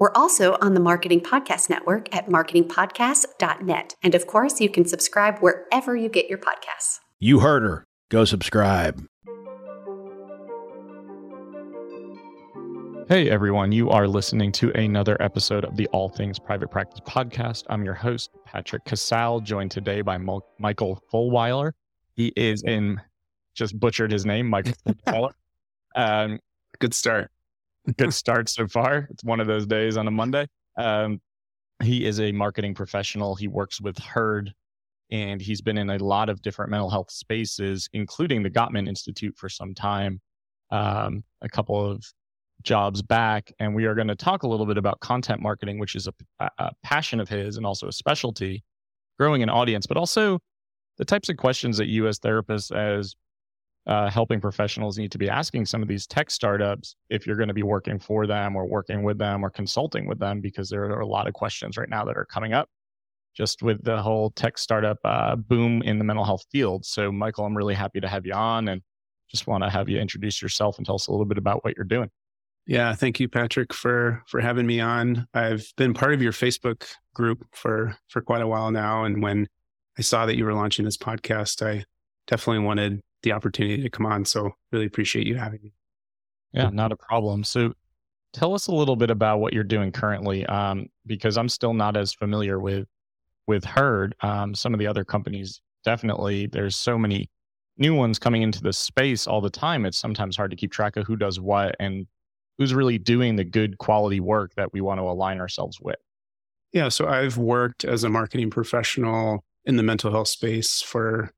[0.00, 3.96] We're also on the Marketing Podcast Network at marketingpodcast.net.
[4.02, 7.00] And of course, you can subscribe wherever you get your podcasts.
[7.18, 7.84] You heard her.
[8.08, 9.04] Go subscribe.
[13.08, 17.64] Hey everyone, you are listening to another episode of the All Things Private Practice podcast.
[17.68, 21.72] I'm your host, Patrick Casale, joined today by Mo- Michael Fulwiler.
[22.14, 22.98] He is in,
[23.54, 24.72] just butchered his name, Michael
[25.06, 25.32] Fulwiler.
[25.94, 26.38] Um,
[26.78, 27.30] Good start
[27.96, 29.08] good start so far.
[29.10, 30.46] It's one of those days on a Monday.
[30.76, 31.20] Um,
[31.82, 33.34] he is a marketing professional.
[33.34, 34.52] He works with Herd,
[35.10, 39.34] and he's been in a lot of different mental health spaces, including the Gottman Institute
[39.36, 40.20] for some time,
[40.70, 42.04] um, a couple of
[42.62, 43.52] jobs back.
[43.58, 46.50] And we are going to talk a little bit about content marketing, which is a,
[46.58, 48.62] a passion of his and also a specialty,
[49.18, 50.38] growing an audience, but also
[50.98, 53.14] the types of questions that you as therapists, as
[53.86, 57.48] uh, helping professionals need to be asking some of these tech startups if you're going
[57.48, 60.84] to be working for them or working with them or consulting with them because there
[60.84, 62.68] are a lot of questions right now that are coming up
[63.34, 66.84] just with the whole tech startup uh, boom in the mental health field.
[66.84, 68.82] So, Michael, I'm really happy to have you on and
[69.30, 71.74] just want to have you introduce yourself and tell us a little bit about what
[71.76, 72.10] you're doing.
[72.66, 75.26] Yeah, thank you, Patrick, for for having me on.
[75.32, 79.48] I've been part of your Facebook group for for quite a while now, and when
[79.98, 81.84] I saw that you were launching this podcast, I
[82.26, 84.24] definitely wanted the opportunity to come on.
[84.24, 85.72] So really appreciate you having me.
[86.52, 87.44] Yeah, not a problem.
[87.44, 87.74] So
[88.32, 91.96] tell us a little bit about what you're doing currently, um, because I'm still not
[91.96, 92.86] as familiar with
[93.46, 94.14] with Herd.
[94.20, 96.46] Um, some of the other companies definitely.
[96.46, 97.30] There's so many
[97.78, 99.86] new ones coming into the space all the time.
[99.86, 102.06] It's sometimes hard to keep track of who does what and
[102.58, 105.96] who's really doing the good quality work that we want to align ourselves with.
[106.72, 111.32] Yeah, so I've worked as a marketing professional in the mental health space for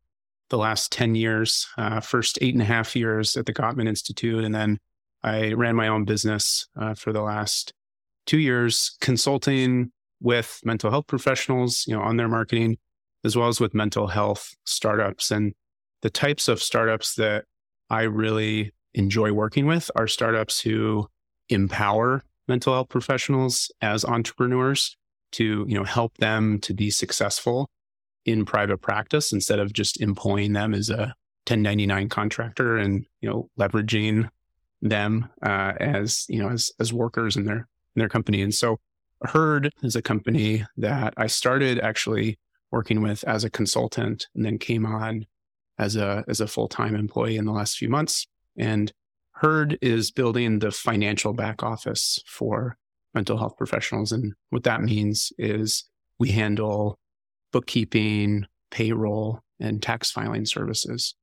[0.52, 4.44] the last 10 years, uh, first eight and a half years at the Gottman Institute.
[4.44, 4.78] And then
[5.22, 7.72] I ran my own business uh, for the last
[8.26, 12.76] two years, consulting with mental health professionals, you know, on their marketing,
[13.24, 15.30] as well as with mental health startups.
[15.30, 15.54] And
[16.02, 17.46] the types of startups that
[17.88, 21.08] I really enjoy working with are startups who
[21.48, 24.98] empower mental health professionals as entrepreneurs
[25.32, 27.70] to, you know, help them to be successful
[28.24, 31.14] in private practice instead of just employing them as a
[31.48, 34.28] 1099 contractor and you know leveraging
[34.80, 38.42] them uh, as you know as as workers in their in their company.
[38.42, 38.78] And so
[39.22, 42.38] Herd is a company that I started actually
[42.70, 45.26] working with as a consultant and then came on
[45.78, 48.26] as a as a full-time employee in the last few months.
[48.56, 48.92] And
[49.32, 52.76] Herd is building the financial back office for
[53.14, 54.12] mental health professionals.
[54.12, 55.84] And what that means is
[56.18, 56.98] we handle
[57.52, 61.14] bookkeeping, payroll, and tax filing services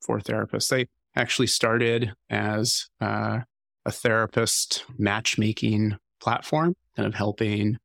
[0.00, 0.68] for therapists.
[0.68, 3.40] They actually started as uh,
[3.84, 7.78] a therapist matchmaking platform, kind of helping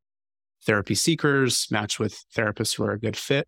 [0.65, 3.47] therapy seekers match with therapists who are a good fit.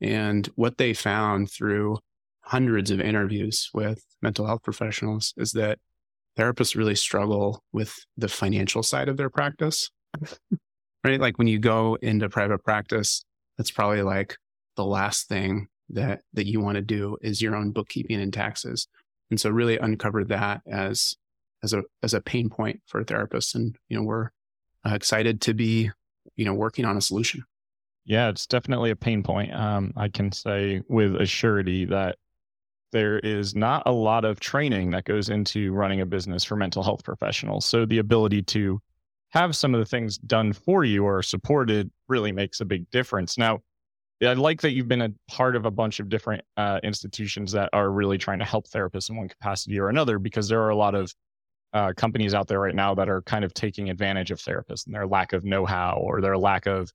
[0.00, 1.98] And what they found through
[2.42, 5.78] hundreds of interviews with mental health professionals is that
[6.38, 9.90] therapists really struggle with the financial side of their practice.
[11.04, 11.20] right?
[11.20, 13.24] Like when you go into private practice,
[13.56, 14.36] that's probably like
[14.76, 18.88] the last thing that that you want to do is your own bookkeeping and taxes.
[19.30, 21.16] And so really uncover that as
[21.62, 24.30] as a as a pain point for therapists and you know we're
[24.84, 25.90] uh, excited to be
[26.36, 27.44] you know working on a solution.
[28.04, 29.52] Yeah, it's definitely a pain point.
[29.52, 32.16] Um, I can say with a surety that
[32.92, 36.84] there is not a lot of training that goes into running a business for mental
[36.84, 37.66] health professionals.
[37.66, 38.80] So the ability to
[39.36, 43.36] have some of the things done for you or supported really makes a big difference.
[43.36, 43.60] Now,
[44.22, 47.68] I like that you've been a part of a bunch of different uh, institutions that
[47.74, 50.76] are really trying to help therapists in one capacity or another, because there are a
[50.76, 51.14] lot of
[51.74, 54.94] uh, companies out there right now that are kind of taking advantage of therapists and
[54.94, 56.90] their lack of know-how or their lack of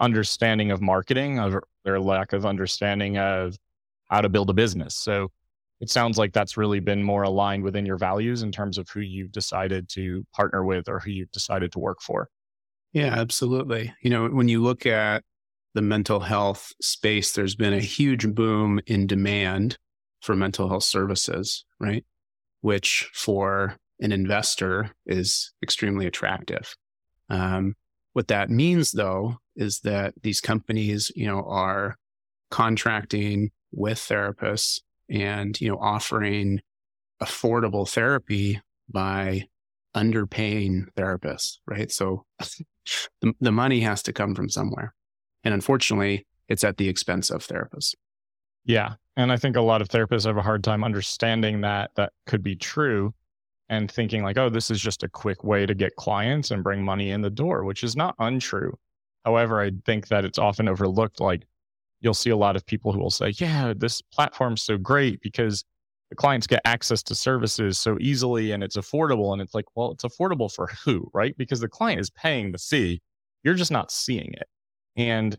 [0.00, 3.56] understanding of marketing, or their lack of understanding of
[4.08, 4.94] how to build a business.
[4.94, 5.32] So
[5.82, 9.00] it sounds like that's really been more aligned within your values in terms of who
[9.00, 12.30] you've decided to partner with or who you've decided to work for.
[12.92, 13.92] Yeah, absolutely.
[14.00, 15.24] You know, when you look at
[15.74, 19.76] the mental health space, there's been a huge boom in demand
[20.20, 22.04] for mental health services, right?
[22.60, 26.76] Which for an investor is extremely attractive.
[27.28, 27.74] Um,
[28.12, 31.96] what that means, though, is that these companies, you know, are
[32.52, 34.78] contracting with therapists
[35.10, 36.60] and, you know, offering
[37.22, 39.44] affordable therapy by
[39.96, 41.90] underpaying therapists, right?
[41.90, 42.24] So
[43.20, 44.94] the, the money has to come from somewhere.
[45.44, 47.94] And unfortunately, it's at the expense of therapists.
[48.64, 48.94] Yeah.
[49.16, 52.42] And I think a lot of therapists have a hard time understanding that that could
[52.42, 53.12] be true
[53.68, 56.84] and thinking like, oh, this is just a quick way to get clients and bring
[56.84, 58.78] money in the door, which is not untrue.
[59.24, 61.20] However, I think that it's often overlooked.
[61.20, 61.44] Like
[62.02, 65.64] you'll see a lot of people who will say, yeah, this platform's so great because
[66.10, 69.32] the clients get access to services so easily and it's affordable.
[69.32, 71.34] And it's like, well, it's affordable for who, right?
[71.38, 73.00] Because the client is paying the fee.
[73.44, 74.48] You're just not seeing it.
[74.96, 75.38] And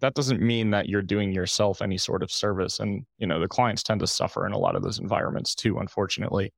[0.00, 2.78] that doesn't mean that you're doing yourself any sort of service.
[2.78, 5.78] And, you know, the clients tend to suffer in a lot of those environments too,
[5.78, 6.52] unfortunately,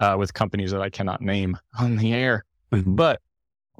[0.00, 2.94] uh, with companies that I cannot name on the air, mm-hmm.
[2.94, 3.20] but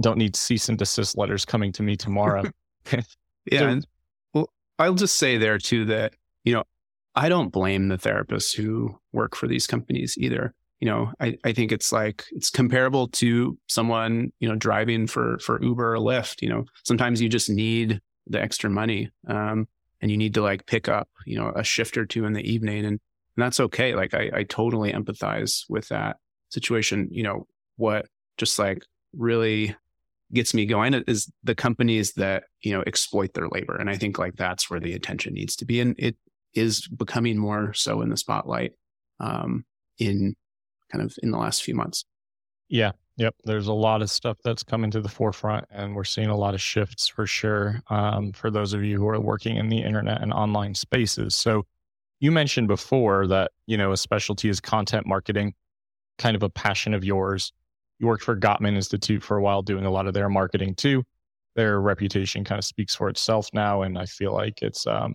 [0.00, 2.44] don't need cease and desist letters coming to me tomorrow.
[2.92, 3.00] yeah.
[3.58, 3.80] So,
[4.82, 6.14] I'll just say there too that,
[6.44, 6.64] you know,
[7.14, 10.54] I don't blame the therapists who work for these companies either.
[10.80, 15.38] You know, I, I think it's like it's comparable to someone, you know, driving for
[15.38, 16.42] for Uber or Lyft.
[16.42, 19.10] You know, sometimes you just need the extra money.
[19.28, 19.68] Um,
[20.00, 22.42] and you need to like pick up, you know, a shift or two in the
[22.42, 22.78] evening.
[22.78, 22.98] And, and
[23.36, 23.94] that's okay.
[23.94, 26.16] Like I, I totally empathize with that
[26.50, 27.08] situation.
[27.12, 27.46] You know,
[27.76, 28.06] what
[28.36, 29.76] just like really
[30.34, 33.76] gets me going is the companies that, you know, exploit their labor.
[33.76, 35.80] And I think like that's where the attention needs to be.
[35.80, 36.16] And it
[36.54, 38.72] is becoming more so in the spotlight
[39.20, 39.64] um,
[39.98, 40.34] in
[40.90, 42.04] kind of in the last few months.
[42.68, 42.92] Yeah.
[43.18, 46.36] Yep, there's a lot of stuff that's coming to the forefront, and we're seeing a
[46.36, 47.82] lot of shifts for sure.
[47.90, 51.66] Um, for those of you who are working in the internet and online spaces, so
[52.20, 55.52] you mentioned before that you know a specialty is content marketing,
[56.16, 57.52] kind of a passion of yours.
[58.02, 61.04] You worked for Gottman Institute for a while, doing a lot of their marketing too.
[61.54, 65.14] Their reputation kind of speaks for itself now, and I feel like it's um,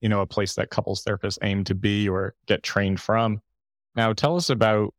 [0.00, 3.38] you know a place that couples therapists aim to be or get trained from.
[3.94, 4.92] Now, tell us about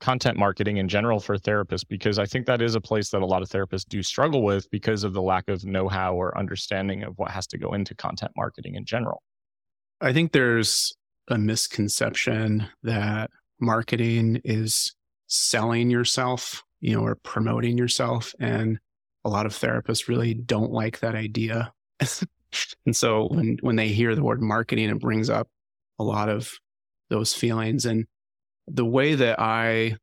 [0.00, 3.26] content marketing in general for therapists because I think that is a place that a
[3.26, 7.02] lot of therapists do struggle with because of the lack of know how or understanding
[7.02, 9.22] of what has to go into content marketing in general.
[10.00, 10.94] I think there's
[11.28, 13.30] a misconception that
[13.60, 14.94] marketing is
[15.26, 18.34] selling yourself, you know, or promoting yourself.
[18.38, 18.78] And
[19.24, 21.72] a lot of therapists really don't like that idea.
[22.86, 25.48] and so when, when they hear the word marketing, it brings up
[25.98, 26.52] a lot of
[27.10, 27.86] those feelings.
[27.86, 28.06] And
[28.66, 29.96] the way that I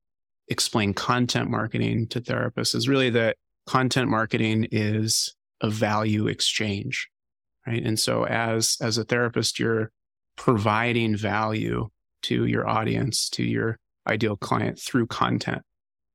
[0.47, 3.37] explain content marketing to therapists is really that
[3.67, 7.09] content marketing is a value exchange,
[7.67, 7.83] right?
[7.83, 9.91] And so as, as a therapist, you're
[10.37, 11.89] providing value
[12.23, 15.61] to your audience, to your ideal client through content.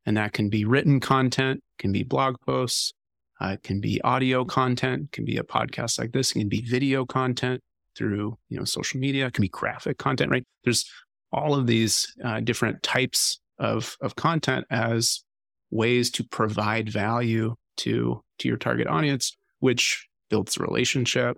[0.07, 2.93] And that can be written content, can be blog posts,
[3.41, 6.63] uh, it can be audio content, can be a podcast like this, it can be
[6.63, 7.61] video content
[7.97, 10.45] through, you know, social media, it can be graphic content, right?
[10.63, 10.85] There's
[11.33, 15.25] all of these uh, different types of, of content as
[15.71, 21.37] ways to provide value to, to your target audience, which builds relationship,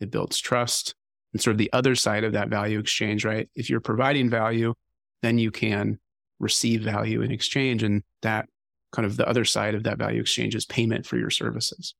[0.00, 0.94] it builds trust.
[1.32, 3.48] And sort of the other side of that value exchange, right?
[3.54, 4.74] If you're providing value,
[5.22, 5.98] then you can
[6.40, 7.82] receive value in exchange.
[7.82, 8.46] And that
[8.92, 11.94] kind of the other side of that value exchange is payment for your services.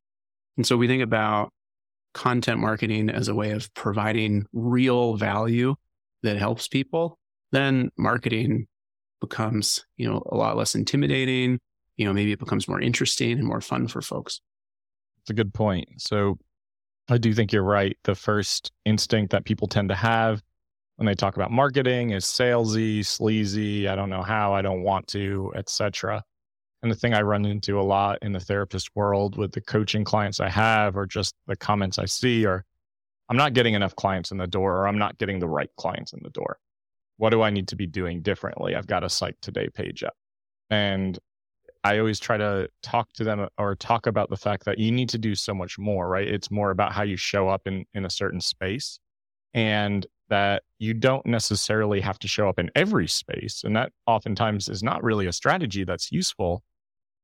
[0.57, 1.51] And so we think about
[2.15, 5.75] content marketing as a way of providing real value
[6.23, 7.19] that helps people
[7.53, 8.67] then marketing
[9.21, 11.61] becomes, you know, a lot less intimidating.
[11.97, 14.41] You know, maybe it becomes more interesting and more fun for folks.
[15.23, 15.87] It's a good point.
[15.99, 16.39] So
[17.09, 17.97] I do think you're right.
[18.05, 20.43] The first instinct that people tend to have
[20.97, 25.07] when they talk about marketing is salesy, sleazy, I don't know how, I don't want
[25.09, 26.23] to, etc.
[26.83, 30.05] And the thing I run into a lot in the therapist world with the coaching
[30.05, 32.65] clients I have or just the comments I see are
[33.29, 36.13] I'm not getting enough clients in the door or I'm not getting the right clients
[36.13, 36.59] in the door
[37.23, 38.75] what do I need to be doing differently?
[38.75, 40.15] I've got a Psych Today page up.
[40.71, 41.17] And
[41.85, 44.91] I always try to talk to them uh, or talk about the fact that you
[44.91, 46.27] need to do so much more, right?
[46.27, 48.99] It's more about how you show up in, in a certain space
[49.55, 53.65] and that you don't necessarily have to show up in every space.
[53.65, 56.63] And that oftentimes is not really a strategy that's useful,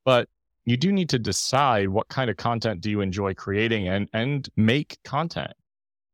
[0.05, 0.29] but
[0.67, 4.47] you do need to decide what kind of content do you enjoy creating and, and
[4.59, 5.55] make content.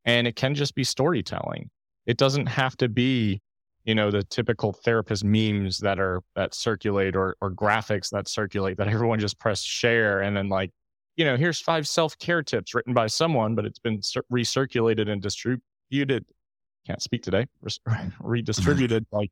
[0.05, 1.69] And it can just be storytelling.
[2.07, 3.41] It doesn't have to be
[3.83, 8.79] you know the typical therapist memes that are that circulate or or graphics that circulate
[8.79, 10.71] that everyone just press share and then like
[11.17, 14.01] you know here's five self-care tips written by someone but it's been
[14.33, 16.25] recirculated and distributed
[16.87, 17.47] can't speak today
[18.21, 19.31] redistributed like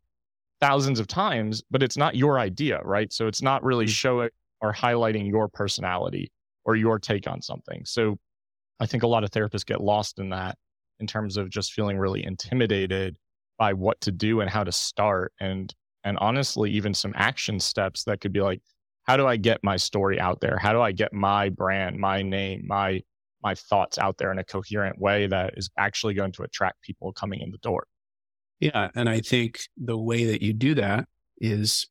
[0.61, 3.91] thousands of times but it's not your idea right so it's not really mm.
[3.91, 4.31] showing
[4.61, 6.31] or highlighting your personality
[6.65, 8.19] or your take on something so
[8.81, 10.57] I think a lot of therapists get lost in that
[10.99, 13.17] in terms of just feeling really intimidated
[13.59, 18.05] by what to do and how to start and and honestly even some action steps
[18.05, 18.61] that could be like
[19.05, 20.57] how do I get my story out there?
[20.59, 23.03] How do I get my brand, my name, my
[23.43, 27.13] my thoughts out there in a coherent way that is actually going to attract people
[27.13, 27.87] coming in the door?
[28.61, 31.07] Yeah, and I think the way that you do that
[31.39, 31.89] is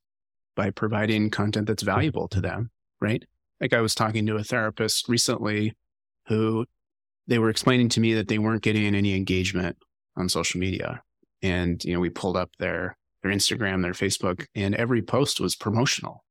[0.55, 3.23] by providing content that's valuable to them, right?
[3.59, 5.73] Like I was talking to a therapist recently
[6.27, 6.65] who
[7.27, 9.77] they were explaining to me that they weren't getting any engagement
[10.17, 11.01] on social media.
[11.41, 15.55] And, you know, we pulled up their their Instagram, their Facebook, and every post was
[15.55, 16.23] promotional.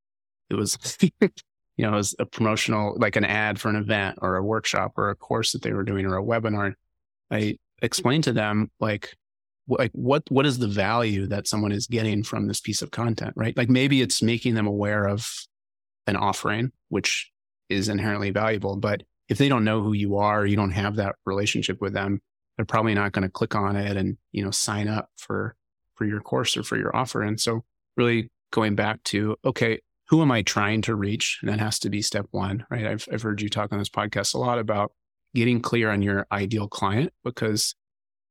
[0.48, 0.76] It was,
[1.80, 5.08] you know, as a promotional, like an ad for an event or a workshop or
[5.08, 6.74] a course that they were doing or a webinar.
[7.30, 9.16] I explained to them like,
[9.66, 13.32] like what what is the value that someone is getting from this piece of content,
[13.34, 13.56] right?
[13.56, 15.26] Like maybe it's making them aware of
[16.06, 17.30] an offering, which
[17.70, 21.14] is inherently valuable, but if they don't know who you are, you don't have that
[21.24, 22.20] relationship with them,
[22.56, 25.56] they're probably not going to click on it and you know sign up for
[25.94, 27.22] for your course or for your offer.
[27.22, 27.64] And so
[27.96, 31.38] really going back to, okay, who am I trying to reach?
[31.40, 32.84] And that has to be step one, right?
[32.84, 34.92] I've, I've heard you talk on this podcast a lot about
[35.36, 37.76] getting clear on your ideal client because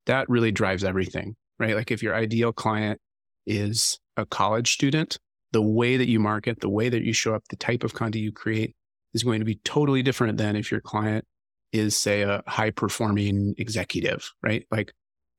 [0.06, 1.76] that really drives everything, right?
[1.76, 3.00] Like if your ideal client
[3.48, 5.20] is a college student,
[5.54, 8.24] the way that you market, the way that you show up, the type of content
[8.24, 8.76] you create
[9.14, 11.24] is going to be totally different than if your client
[11.72, 14.66] is, say, a high performing executive, right?
[14.70, 14.92] Like,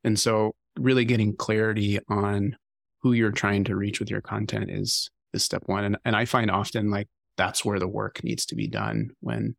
[0.04, 2.56] and so really getting clarity on
[3.02, 5.84] who you're trying to reach with your content is is step one.
[5.84, 9.56] And and I find often like that's where the work needs to be done when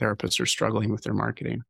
[0.00, 1.62] therapists are struggling with their marketing.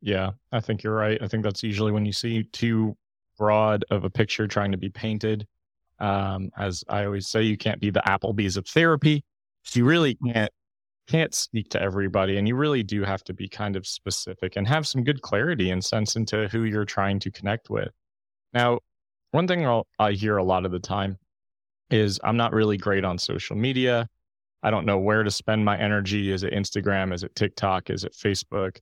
[0.00, 1.18] Yeah, I think you're right.
[1.22, 2.96] I think that's usually when you see too
[3.38, 5.46] broad of a picture trying to be painted.
[6.00, 9.24] Um, as I always say, you can't be the Applebee's of therapy.
[9.72, 10.50] You really can't
[11.08, 14.66] can't speak to everybody, and you really do have to be kind of specific and
[14.66, 17.90] have some good clarity and sense into who you're trying to connect with.
[18.52, 18.80] Now,
[19.30, 21.18] one thing I'll, I hear a lot of the time
[21.92, 24.08] is I'm not really great on social media.
[24.62, 26.30] I don't know where to spend my energy.
[26.30, 27.12] Is it Instagram?
[27.12, 27.90] Is it TikTok?
[27.90, 28.78] Is it Facebook?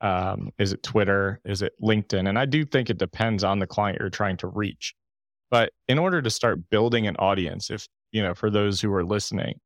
[0.00, 1.40] Um, is it Twitter?
[1.44, 2.28] Is it LinkedIn?
[2.28, 4.94] And I do think it depends on the client you're trying to reach.
[5.50, 9.04] But in order to start building an audience, if, you know, for those who are
[9.04, 9.60] listening,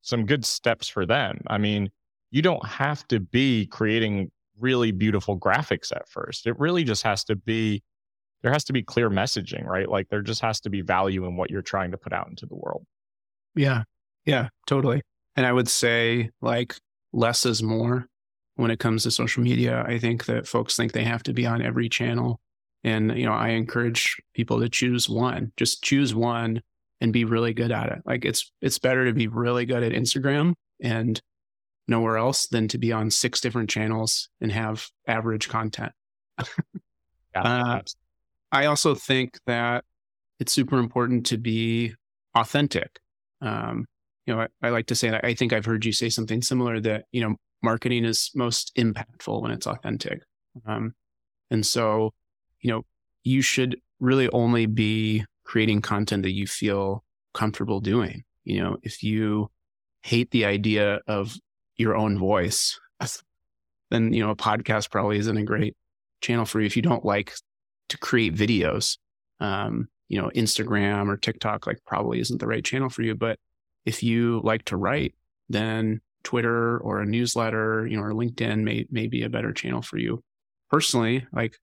[0.00, 1.40] some good steps for them.
[1.48, 1.90] I mean,
[2.30, 6.46] you don't have to be creating really beautiful graphics at first.
[6.46, 7.82] It really just has to be
[8.44, 9.88] there has to be clear messaging, right?
[9.88, 12.44] Like there just has to be value in what you're trying to put out into
[12.44, 12.84] the world.
[13.54, 13.84] Yeah.
[14.26, 15.00] Yeah, totally.
[15.34, 16.76] And I would say like
[17.14, 18.06] less is more
[18.56, 19.82] when it comes to social media.
[19.88, 22.38] I think that folks think they have to be on every channel.
[22.84, 26.60] And, you know, I encourage people to choose one, just choose one
[27.00, 28.02] and be really good at it.
[28.04, 31.18] Like it's, it's better to be really good at Instagram and
[31.88, 35.92] nowhere else than to be on six different channels and have average content.
[37.34, 37.80] yeah, uh,
[38.54, 39.84] I also think that
[40.38, 41.92] it's super important to be
[42.36, 43.00] authentic.
[43.40, 43.86] Um,
[44.26, 46.40] you know, I, I, like to say that I think I've heard you say something
[46.40, 47.34] similar that, you know,
[47.64, 50.22] marketing is most impactful when it's authentic.
[50.66, 50.94] Um,
[51.50, 52.12] and so,
[52.60, 52.82] you know,
[53.24, 57.02] you should really only be creating content that you feel
[57.34, 58.22] comfortable doing.
[58.44, 59.50] You know, if you
[60.02, 61.34] hate the idea of
[61.76, 62.78] your own voice,
[63.90, 65.74] then, you know, a podcast probably isn't a great
[66.20, 66.66] channel for you.
[66.66, 67.34] If you don't like
[67.88, 68.98] to create videos.
[69.40, 73.14] Um, you know, Instagram or TikTok like probably isn't the right channel for you.
[73.14, 73.38] But
[73.84, 75.14] if you like to write,
[75.48, 79.82] then Twitter or a newsletter, you know, or LinkedIn may may be a better channel
[79.82, 80.22] for you.
[80.70, 81.56] Personally, like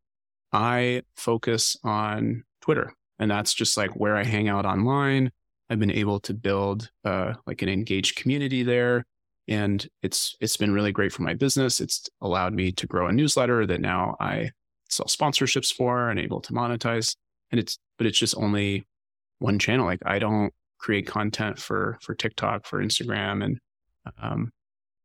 [0.54, 5.32] I focus on Twitter, and that's just like where I hang out online.
[5.70, 9.06] I've been able to build uh, like an engaged community there,
[9.48, 11.82] and it's it's been really great for my business.
[11.82, 14.51] It's allowed me to grow a newsletter that now I
[14.91, 17.15] sell sponsorships for and able to monetize.
[17.51, 18.86] And it's, but it's just only
[19.39, 19.86] one channel.
[19.86, 23.43] Like I don't create content for, for TikTok, for Instagram.
[23.43, 23.60] And,
[24.21, 24.51] um,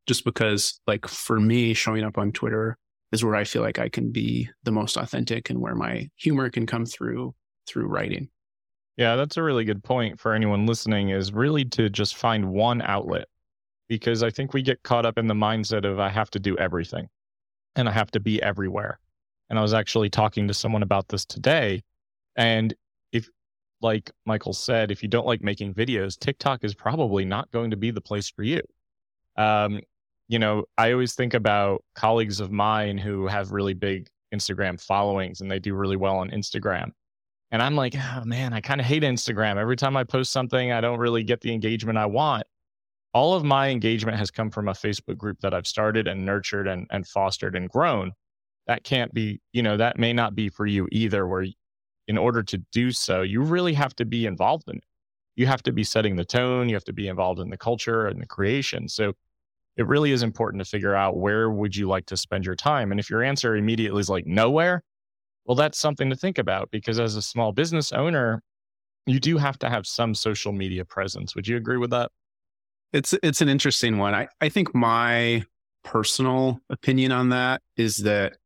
[0.07, 2.77] just because like for me, showing up on Twitter
[3.13, 6.51] is where I feel like I can be the most authentic and where my humor
[6.51, 7.35] can come through,
[7.67, 8.29] through writing.
[8.97, 12.81] Yeah, that's a really good point for anyone listening is really to just find one
[12.83, 13.27] outlet
[13.89, 16.57] because I think we get caught up in the mindset of I have to do
[16.57, 17.09] everything
[17.75, 18.99] and I have to be everywhere.
[19.49, 21.83] And I was actually talking to someone about this today.
[22.37, 22.75] And
[23.13, 23.29] if,
[23.81, 27.77] like Michael said, if you don't like making videos, TikTok is probably not going to
[27.77, 28.61] be the place for you.
[29.37, 29.81] Um,
[30.29, 35.41] you know, I always think about colleagues of mine who have really big Instagram followings
[35.41, 36.91] and they do really well on Instagram.
[37.53, 39.57] And I'm like, oh man, I kind of hate Instagram.
[39.57, 42.45] Every time I post something, I don't really get the engagement I want.
[43.17, 46.69] all of my engagement has come from a Facebook group that I've started and nurtured
[46.69, 48.13] and, and fostered and grown.
[48.67, 51.47] That can't be, you know, that may not be for you either, where
[52.09, 54.85] in order to do so, you really have to be involved in it.
[55.37, 58.07] You have to be setting the tone, you have to be involved in the culture
[58.07, 58.89] and the creation.
[58.89, 59.13] So
[59.77, 62.91] it really is important to figure out where would you like to spend your time.
[62.91, 64.83] And if your answer immediately is like nowhere,
[65.45, 68.43] well, that's something to think about because as a small business owner,
[69.07, 71.37] you do have to have some social media presence.
[71.37, 72.11] Would you agree with that?
[72.93, 74.15] It's it's an interesting one.
[74.15, 75.45] I, I think my
[75.85, 78.37] personal opinion on that is that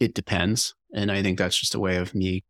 [0.00, 0.74] it depends.
[0.94, 2.44] And I think that's just a way of me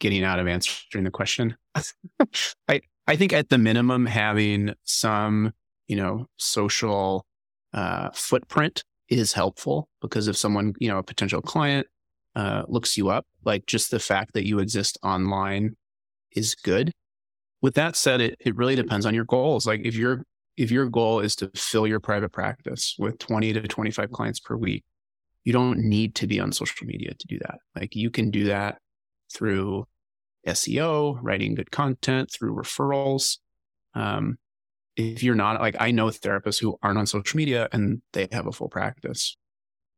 [0.00, 1.56] getting out of answering the question.
[2.68, 5.52] I I think at the minimum having some,
[5.88, 7.26] you know, social
[7.72, 11.86] uh, footprint is helpful because if someone, you know, a potential client
[12.36, 15.76] uh, looks you up, like just the fact that you exist online
[16.34, 16.92] is good.
[17.60, 19.66] With that said, it, it really depends on your goals.
[19.66, 20.24] Like if your
[20.56, 24.54] if your goal is to fill your private practice with 20 to 25 clients per
[24.54, 24.84] week,
[25.44, 27.58] you don't need to be on social media to do that.
[27.74, 28.78] Like you can do that
[29.32, 29.86] through
[30.46, 33.38] SEO, writing good content, through referrals.
[33.94, 34.38] Um,
[34.96, 38.46] if you're not like, I know therapists who aren't on social media and they have
[38.46, 39.36] a full practice.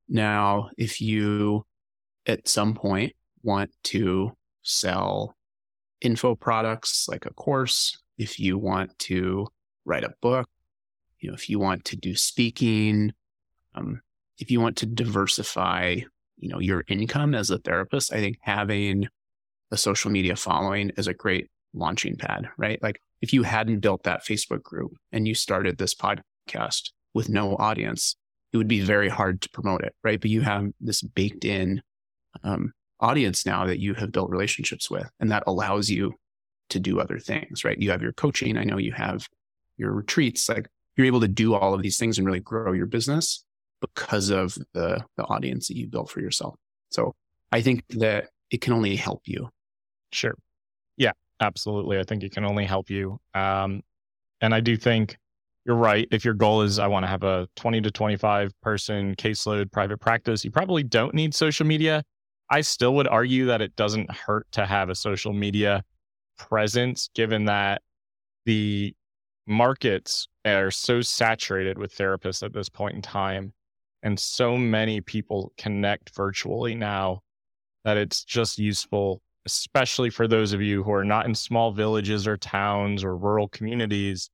[0.09, 1.67] Now, if you
[2.27, 4.33] at some point want to
[4.63, 5.35] sell
[6.01, 9.49] info products like a course, if you want to
[9.85, 10.49] write a book,
[11.21, 13.13] you know, if you want to do speaking,
[13.75, 14.01] um,
[14.38, 16.00] if you want to diversify,
[16.37, 19.09] you know, your income as a therapist, I think having
[19.71, 22.83] a social media following is a great launching pad, right?
[22.83, 27.57] Like if you hadn't built that Facebook group and you started this podcast with no
[27.57, 28.17] audience,
[28.53, 30.21] it would be very hard to promote it, right?
[30.21, 31.83] But you have this baked in
[32.43, 36.14] um, audience now that you have built relationships with, and that allows you
[36.71, 37.79] to do other things, right?
[37.79, 38.57] You have your coaching.
[38.57, 39.29] I know you have
[39.76, 40.49] your retreats.
[40.49, 43.45] Like you're able to do all of these things and really grow your business
[43.95, 46.57] because of the the audience that you built for yourself.
[46.91, 47.14] So
[47.53, 49.49] I think that it can only help you.
[50.12, 50.35] Sure.
[50.97, 51.99] Yeah, absolutely.
[51.99, 53.19] I think it can only help you.
[53.35, 53.82] Um,
[54.41, 55.17] and I do think
[55.65, 56.06] you're right.
[56.11, 59.99] If your goal is I want to have a 20 to 25 person caseload private
[59.99, 62.02] practice, you probably don't need social media.
[62.50, 65.82] I still would argue that it doesn't hurt to have a social media
[66.39, 67.80] presence, given that
[68.45, 68.95] the
[69.47, 73.52] markets are so saturated with therapists at this point in time,
[74.04, 77.23] and so many people connect virtually now
[77.84, 82.26] that it's just useful, especially for those of you who are not in small villages
[82.28, 84.30] or towns or rural communities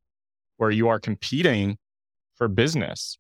[0.57, 1.79] where you are competing
[2.35, 3.17] for business.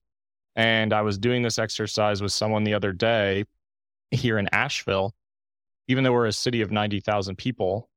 [0.56, 3.44] And I was doing this exercise with someone the other day
[4.10, 5.14] here in Asheville,
[5.86, 7.88] even though we're a city of 90,000 people,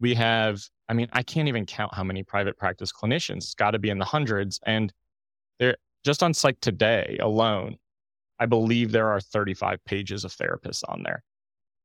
[0.00, 3.36] we have, I mean, I can't even count how many private practice clinicians.
[3.38, 4.58] It's got to be in the hundreds.
[4.66, 4.92] And
[5.60, 7.76] they're just on Psych Today alone,
[8.40, 11.22] I believe there are 35 pages of therapists on there.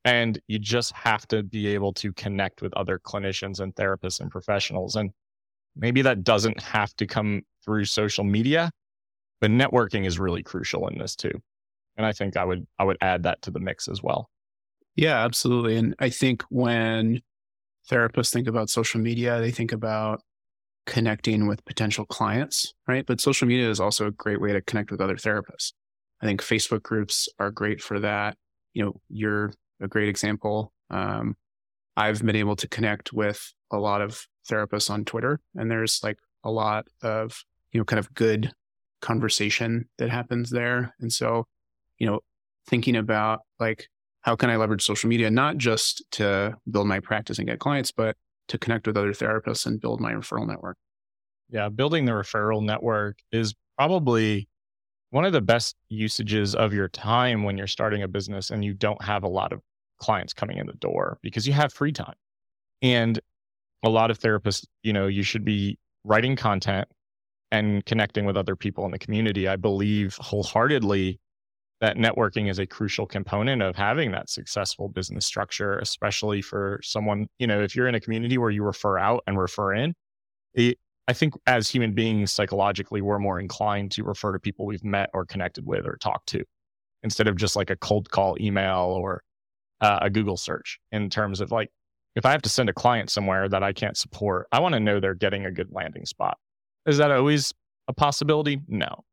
[0.05, 4.31] And you just have to be able to connect with other clinicians and therapists and
[4.31, 4.95] professionals.
[4.95, 5.11] And
[5.75, 8.71] maybe that doesn't have to come through social media,
[9.41, 11.41] but networking is really crucial in this too.
[11.97, 14.29] And I think I would I would add that to the mix as well.
[14.95, 15.75] Yeah, absolutely.
[15.75, 17.21] And I think when
[17.89, 20.21] therapists think about social media, they think about
[20.85, 23.05] connecting with potential clients, right?
[23.05, 25.73] But social media is also a great way to connect with other therapists.
[26.21, 28.37] I think Facebook groups are great for that.
[28.73, 30.71] You know, you're a great example.
[30.89, 31.35] Um,
[31.97, 36.17] I've been able to connect with a lot of therapists on Twitter, and there's like
[36.43, 38.51] a lot of, you know, kind of good
[39.01, 40.95] conversation that happens there.
[40.99, 41.45] And so
[41.97, 42.19] you know,
[42.67, 43.87] thinking about like,
[44.21, 47.91] how can I leverage social media, not just to build my practice and get clients,
[47.91, 48.15] but
[48.47, 50.77] to connect with other therapists and build my referral network?
[51.49, 54.49] Yeah, building the referral network is probably
[55.11, 58.73] one of the best usages of your time when you're starting a business and you
[58.73, 59.61] don't have a lot of
[59.99, 62.15] clients coming in the door because you have free time.
[62.81, 63.19] And
[63.83, 66.87] a lot of therapists, you know, you should be writing content
[67.51, 69.47] and connecting with other people in the community.
[69.47, 71.19] I believe wholeheartedly
[71.81, 77.27] that networking is a crucial component of having that successful business structure, especially for someone,
[77.37, 79.93] you know, if you're in a community where you refer out and refer in,
[80.53, 84.83] it, I think as human beings, psychologically, we're more inclined to refer to people we've
[84.83, 86.43] met or connected with or talked to
[87.03, 89.21] instead of just like a cold call email or
[89.81, 91.69] uh, a Google search in terms of like,
[92.15, 94.79] if I have to send a client somewhere that I can't support, I want to
[94.79, 96.37] know they're getting a good landing spot.
[96.87, 97.53] Is that always
[97.87, 98.61] a possibility?
[98.67, 99.03] No.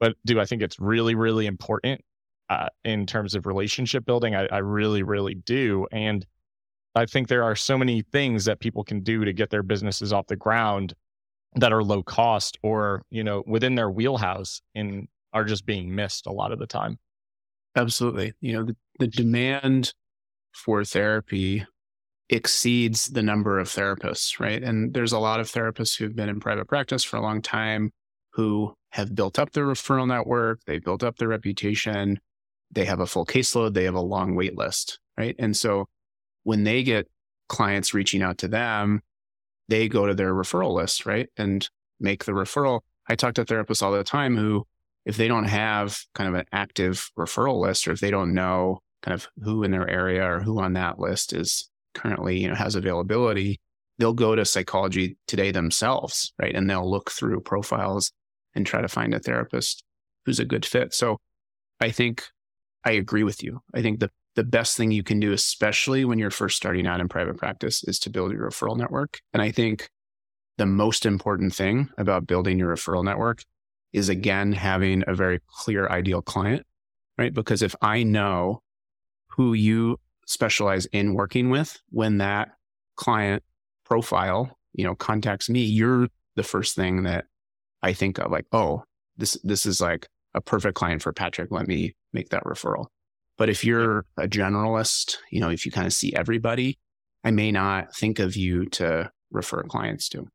[0.00, 2.02] But do I think it's really, really important
[2.52, 4.34] uh, in terms of relationship building.
[4.34, 5.86] I, I really, really do.
[5.90, 6.26] And
[6.94, 10.12] I think there are so many things that people can do to get their businesses
[10.12, 10.94] off the ground
[11.56, 16.26] that are low cost or, you know, within their wheelhouse and are just being missed
[16.26, 16.98] a lot of the time.
[17.76, 18.32] Absolutely.
[18.40, 19.92] You know, the, the demand
[20.52, 21.64] for therapy
[22.28, 24.62] exceeds the number of therapists, right?
[24.62, 27.92] And there's a lot of therapists who've been in private practice for a long time
[28.32, 32.18] who have built up their referral network, they've built up their reputation,
[32.70, 35.36] they have a full caseload, they have a long wait list, right?
[35.38, 35.88] And so
[36.44, 37.08] when they get
[37.48, 39.02] clients reaching out to them,
[39.68, 41.28] they go to their referral list, right?
[41.36, 41.68] And
[42.00, 42.80] make the referral.
[43.08, 44.66] I talk to therapists all the time who,
[45.04, 48.80] if they don't have kind of an active referral list or if they don't know
[49.02, 52.54] kind of who in their area or who on that list is currently, you know,
[52.54, 53.60] has availability,
[53.98, 56.54] they'll go to psychology today themselves, right?
[56.54, 58.12] And they'll look through profiles
[58.54, 59.82] and try to find a therapist
[60.24, 60.94] who's a good fit.
[60.94, 61.18] So
[61.80, 62.24] I think
[62.84, 63.60] I agree with you.
[63.74, 67.00] I think the the best thing you can do, especially when you're first starting out
[67.00, 69.20] in private practice, is to build your referral network.
[69.32, 69.90] And I think
[70.58, 73.42] the most important thing about building your referral network
[73.92, 76.64] is again having a very clear ideal client,
[77.18, 77.34] right?
[77.34, 78.62] Because if I know
[79.28, 82.50] who you specialize in working with, when that
[82.96, 83.42] client
[83.84, 87.26] profile, you know, contacts me, you're the first thing that
[87.82, 88.84] I think of like, oh,
[89.16, 91.50] this this is like a perfect client for Patrick.
[91.50, 92.86] Let me make that referral.
[93.38, 96.78] But if you're a generalist, you know, if you kind of see everybody,
[97.24, 100.28] I may not think of you to refer clients to.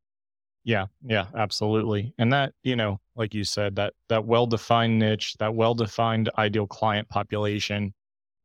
[0.63, 2.13] Yeah, yeah, absolutely.
[2.17, 7.07] And that, you know, like you said, that that well-defined niche, that well-defined ideal client
[7.07, 7.93] population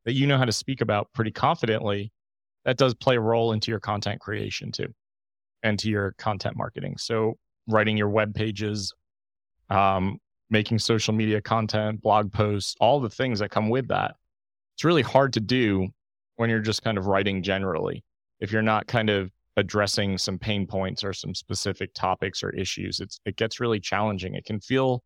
[0.05, 2.12] that you know how to speak about pretty confidently,
[2.65, 4.93] that does play a role into your content creation too
[5.62, 6.97] and to your content marketing.
[6.99, 7.38] So
[7.69, 8.93] writing your web pages,
[9.71, 10.19] um,
[10.51, 14.15] making social media content, blog posts, all the things that come with that
[14.74, 15.88] it's really hard to do
[16.37, 18.04] when you're just kind of writing generally.
[18.40, 23.00] If you're not kind of addressing some pain points or some specific topics or issues,
[23.00, 24.35] it's it gets really challenging.
[24.35, 25.02] It can feel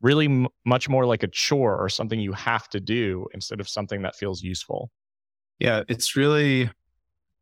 [0.00, 3.68] really m- much more like a chore or something you have to do instead of
[3.68, 4.90] something that feels useful.
[5.58, 6.70] Yeah, it's really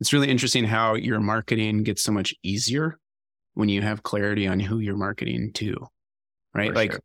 [0.01, 2.99] it's really interesting how your marketing gets so much easier
[3.55, 5.75] when you have clarity on who you're marketing to.
[6.55, 6.71] Right?
[6.71, 7.01] For like sure.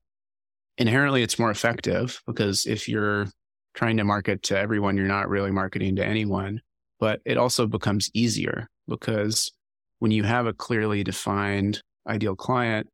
[0.77, 3.27] inherently it's more effective because if you're
[3.73, 6.61] trying to market to everyone, you're not really marketing to anyone.
[6.99, 9.51] But it also becomes easier because
[9.99, 12.87] when you have a clearly defined ideal client,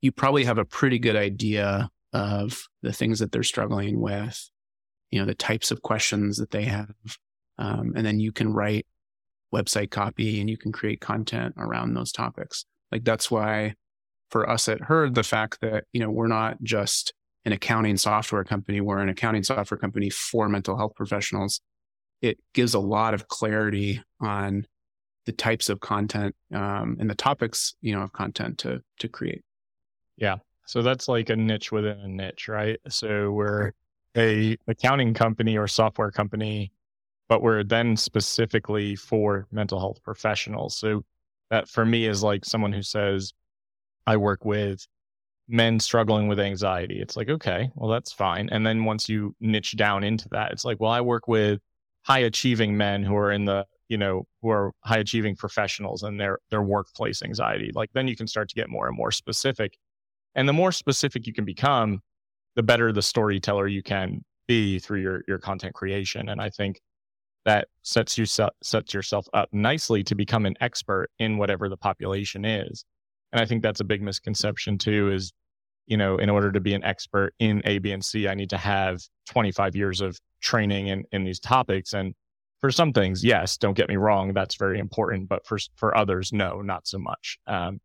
[0.00, 4.50] you probably have a pretty good idea of the things that they're struggling with,
[5.10, 6.94] you know, the types of questions that they have.
[7.58, 8.86] Um, and then you can write
[9.54, 12.64] website copy and you can create content around those topics.
[12.90, 13.74] Like that's why
[14.30, 17.12] for us at Herd, the fact that, you know, we're not just
[17.44, 18.80] an accounting software company.
[18.80, 21.60] We're an accounting software company for mental health professionals.
[22.20, 24.66] It gives a lot of clarity on
[25.26, 29.42] the types of content um, and the topics, you know, of content to to create.
[30.16, 30.36] Yeah.
[30.66, 32.78] So that's like a niche within a niche, right?
[32.88, 33.72] So we're
[34.16, 36.72] a accounting company or software company,
[37.28, 40.76] but we're then specifically for mental health professionals.
[40.76, 41.04] So
[41.50, 43.32] that for me is like someone who says,
[44.06, 44.86] I work with
[45.52, 46.98] men struggling with anxiety.
[47.00, 48.48] It's like, okay, well, that's fine.
[48.50, 51.60] And then once you niche down into that, it's like, well, I work with
[52.04, 56.18] high achieving men who are in the, you know, who are high achieving professionals and
[56.18, 57.70] their their workplace anxiety.
[57.74, 59.76] Like then you can start to get more and more specific.
[60.34, 62.00] And the more specific you can become,
[62.56, 66.30] the better the storyteller you can be through your your content creation.
[66.30, 66.80] And I think
[67.44, 72.46] that sets you sets yourself up nicely to become an expert in whatever the population
[72.46, 72.84] is.
[73.32, 75.32] And I think that's a big misconception too is,
[75.86, 78.50] you know, in order to be an expert in A, B, and C, I need
[78.50, 81.92] to have 25 years of training in, in these topics.
[81.92, 82.14] And
[82.60, 85.28] for some things, yes, don't get me wrong, that's very important.
[85.28, 87.38] But for, for others, no, not so much.
[87.46, 87.80] Um,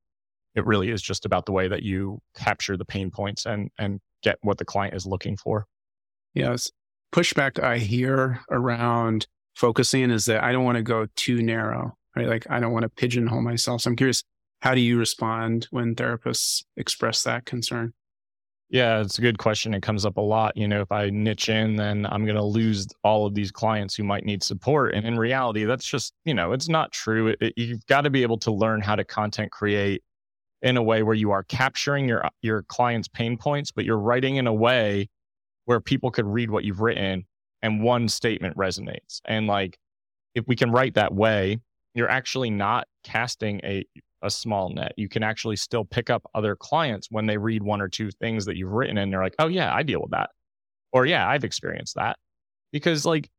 [0.56, 4.00] it really is just about the way that you capture the pain points and, and
[4.24, 5.66] get what the client is looking for.
[6.34, 6.72] Yes.
[7.14, 12.28] Pushback I hear around focusing is that I don't want to go too narrow, right?
[12.28, 13.82] Like I don't want to pigeonhole myself.
[13.82, 14.24] So I'm curious,
[14.62, 17.93] how do you respond when therapists express that concern?
[18.70, 19.74] Yeah, it's a good question.
[19.74, 20.58] It comes up a lot.
[20.58, 23.96] You know, if I niche in, then I'm going to lose all of these clients
[23.96, 24.93] who might need support.
[24.93, 27.28] And in reality, that's just, you know, it's not true.
[27.28, 30.04] It, it, you've got to be able to learn how to content create
[30.62, 34.36] in a way where you are capturing your your clients' pain points, but you're writing
[34.36, 35.08] in a way
[35.65, 37.26] where people could read what you've written
[37.62, 39.22] and one statement resonates.
[39.26, 39.78] And like,
[40.36, 41.60] if we can write that way,
[41.93, 43.86] you're actually not casting a
[44.28, 44.94] a small net.
[44.96, 48.46] You can actually still pick up other clients when they read one or two things
[48.46, 50.30] that you've written and they're like, oh, yeah, I deal with that.
[50.92, 52.18] Or, yeah, I've experienced that.
[52.72, 53.30] Because, like,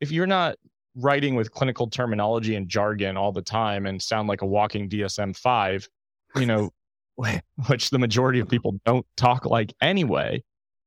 [0.00, 0.56] if you're not
[0.94, 5.36] writing with clinical terminology and jargon all the time and sound like a walking DSM
[5.36, 5.88] 5,
[6.36, 6.70] you know,
[7.66, 10.42] which the majority of people don't talk like anyway,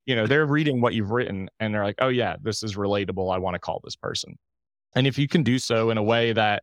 [0.06, 3.32] you know, they're reading what you've written and they're like, oh, yeah, this is relatable.
[3.32, 4.38] I want to call this person.
[4.94, 6.62] And if you can do so in a way that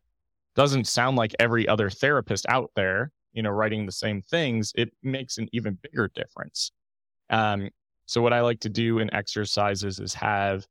[0.58, 4.90] doesn't sound like every other therapist out there, you know, writing the same things, it
[5.04, 6.72] makes an even bigger difference.
[7.30, 7.70] Um,
[8.06, 10.66] so what I like to do in exercises is have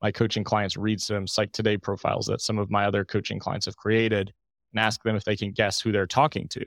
[0.00, 3.66] my coaching clients read some psych today profiles that some of my other coaching clients
[3.66, 4.32] have created
[4.72, 6.64] and ask them if they can guess who they're talking to.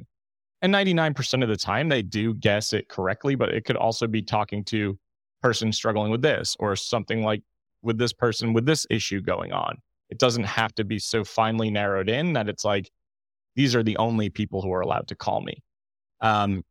[0.61, 4.21] And 99% of the time they do guess it correctly, but it could also be
[4.21, 4.95] talking to
[5.41, 7.41] person struggling with this or something like
[7.81, 9.79] with this person with this issue going on.
[10.09, 12.89] It doesn't have to be so finely narrowed in that it's like
[13.55, 15.63] these are the only people who are allowed to call me.
[16.21, 16.63] Um,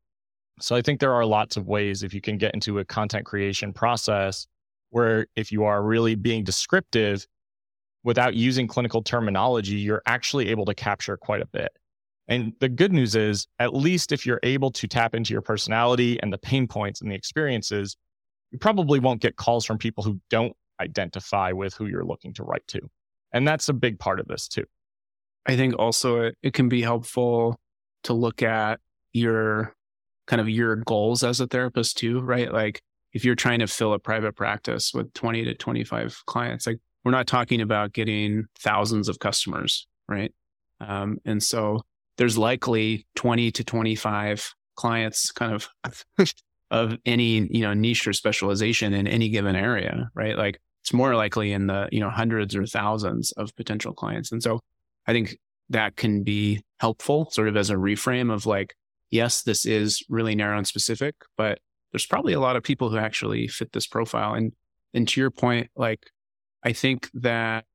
[0.60, 3.24] so I think there are lots of ways if you can get into a content
[3.24, 4.46] creation process
[4.90, 7.26] where if you are really being descriptive
[8.02, 11.70] without using clinical terminology, you're actually able to capture quite a bit.
[12.26, 16.20] And the good news is, at least if you're able to tap into your personality
[16.22, 17.96] and the pain points and the experiences,
[18.50, 22.44] you probably won't get calls from people who don't identify with who you're looking to
[22.44, 22.80] write to.
[23.32, 24.64] And that's a big part of this too.
[25.46, 27.58] I think also it, it can be helpful
[28.04, 28.80] to look at
[29.12, 29.74] your
[30.26, 32.52] kind of your goals as a therapist too, right?
[32.52, 36.78] Like if you're trying to fill a private practice with 20 to 25 clients, like
[37.04, 40.32] we're not talking about getting thousands of customers, right?
[40.80, 41.80] Um, and so
[42.18, 45.68] there's likely 20 to 25 clients kind of
[46.70, 50.36] of any, you know, niche or specialization in any given area, right?
[50.36, 54.32] Like it's more likely in the, you know, hundreds or thousands of potential clients.
[54.32, 54.58] And so
[55.06, 55.36] I think
[55.68, 58.74] that can be helpful sort of as a reframe of like,
[59.10, 61.58] yes, this is really narrow and specific, but
[61.92, 64.32] there's probably a lot of people who actually fit this profile.
[64.32, 64.52] And
[64.94, 66.06] and to your point, like
[66.64, 67.66] I think that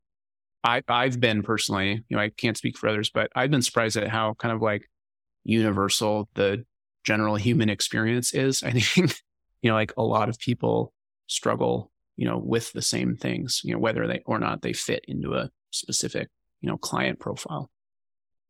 [0.64, 3.96] I I've been personally, you know, I can't speak for others, but I've been surprised
[3.96, 4.90] at how kind of like
[5.44, 6.66] universal the
[7.04, 8.64] general human experience is.
[8.64, 9.22] I think,
[9.62, 10.94] you know, like a lot of people
[11.28, 15.04] struggle, you know, with the same things, you know, whether they or not they fit
[15.08, 16.30] into a specific,
[16.62, 17.70] you know, client profile.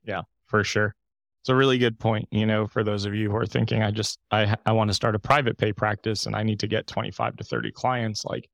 [0.04, 0.96] Yeah, for sure.
[1.42, 3.92] It's a really good point, you know, for those of you who are thinking, I
[3.92, 6.88] just, I, I want to start a private pay practice and I need to get
[6.88, 8.24] 25 to 30 clients.
[8.24, 8.48] Like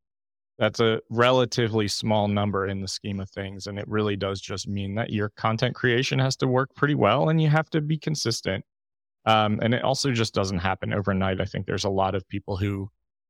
[0.57, 3.67] that's a relatively small number in the scheme of things.
[3.67, 7.29] And it really does just mean that your content creation has to work pretty well
[7.29, 8.65] and you have to be consistent.
[9.25, 11.41] Um, and it also just doesn't happen overnight.
[11.41, 12.89] I think there's a lot of people who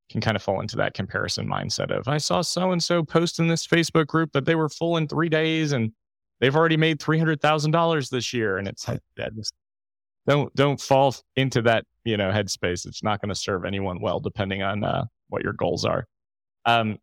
[0.10, 3.40] can kind of fall into that comparison mindset of, I saw so and so post
[3.40, 5.92] in this Facebook group that they were full in three days and
[6.40, 9.02] they've already made three hundred thousand dollars this year, and it's like
[10.28, 12.86] don't don't fall into that you know headspace.
[12.86, 16.06] It's not going to serve anyone well, depending on uh, what your goals are.
[16.66, 16.98] Um,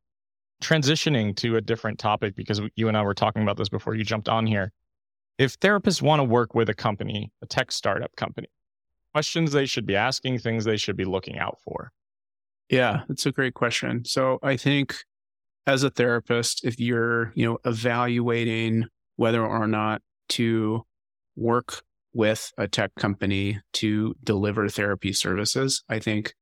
[0.62, 4.04] transitioning to a different topic because you and I were talking about this before you
[4.04, 4.72] jumped on here.
[5.38, 8.48] If therapists want to work with a company, a tech startup company,
[9.12, 11.90] questions they should be asking, things they should be looking out for.
[12.68, 14.04] Yeah, it's a great question.
[14.04, 14.96] So I think
[15.66, 20.84] as a therapist, if you're, you know, evaluating whether or not to
[21.36, 21.82] work
[22.16, 25.84] with a tech company to deliver therapy services.
[25.88, 26.34] I think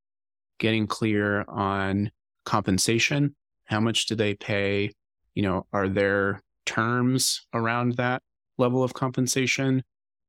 [0.57, 2.11] getting clear on
[2.45, 3.35] compensation,
[3.65, 4.91] how much do they pay?
[5.33, 8.23] You know, are there terms around that
[8.57, 9.83] level of compensation?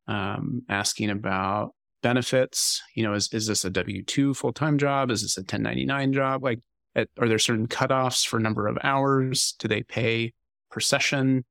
[0.09, 2.83] Um, asking about benefits.
[2.95, 5.11] You know, is, is this a W 2 full time job?
[5.11, 6.43] Is this a 1099 job?
[6.43, 6.61] Like,
[6.95, 9.55] at, are there certain cutoffs for number of hours?
[9.59, 10.33] Do they pay
[10.71, 11.45] per session?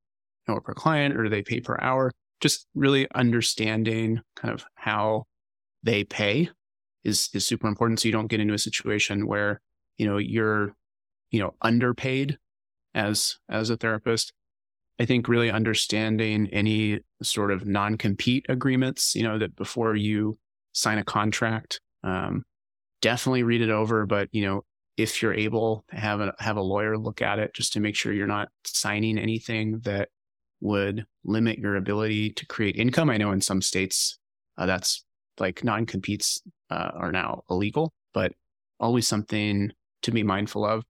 [0.47, 2.11] or per client or do they pay per hour?
[2.41, 5.25] Just really understanding kind of how
[5.83, 6.49] they pay
[7.03, 7.99] is is super important.
[7.99, 9.61] So you don't get into a situation where,
[9.97, 10.75] you know, you're,
[11.31, 12.37] you know, underpaid
[12.93, 14.33] as as a therapist.
[14.99, 20.37] I think really understanding any sort of non-compete agreements, you know, that before you
[20.71, 22.43] sign a contract, um,
[23.01, 24.05] definitely read it over.
[24.05, 24.63] But you know,
[24.97, 27.95] if you're able to have a have a lawyer look at it just to make
[27.95, 30.09] sure you're not signing anything that
[30.61, 33.09] would limit your ability to create income.
[33.09, 34.17] I know in some states
[34.57, 35.03] uh, that's
[35.39, 38.33] like non competes uh, are now illegal, but
[38.79, 40.83] always something to be mindful of.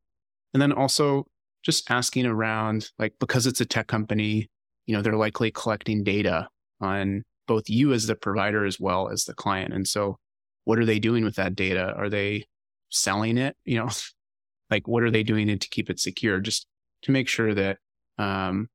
[0.54, 1.26] And then also
[1.65, 4.49] just asking around, like, because it's a tech company,
[4.86, 6.47] you know, they're likely collecting data
[6.80, 9.73] on both you as the provider as well as the client.
[9.73, 10.17] And so,
[10.65, 11.93] what are they doing with that data?
[11.97, 12.45] Are they
[12.89, 13.56] selling it?
[13.65, 13.89] You know,
[14.69, 16.39] like, what are they doing to keep it secure?
[16.39, 16.67] Just
[17.04, 17.78] to make sure that,
[18.17, 18.69] um,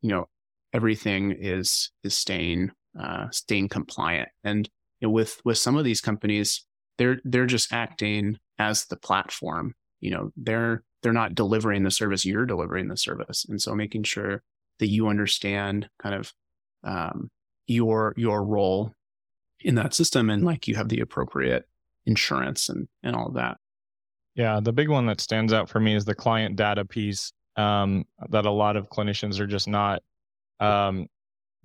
[0.00, 0.28] you know,
[0.72, 4.28] everything is is staying uh, staying compliant.
[4.44, 4.68] And
[5.00, 6.64] you know, with with some of these companies,
[6.98, 9.74] they're they're just acting as the platform.
[10.00, 13.46] You know, they're they're not delivering the service; you're delivering the service.
[13.48, 14.42] And so, making sure
[14.80, 16.32] that you understand kind of
[16.82, 17.30] um,
[17.68, 18.92] your your role
[19.60, 21.68] in that system and like you have the appropriate
[22.06, 23.58] insurance and and all of that.
[24.34, 28.04] Yeah, the big one that stands out for me is the client data piece um,
[28.30, 30.02] that a lot of clinicians are just not
[30.58, 31.06] um,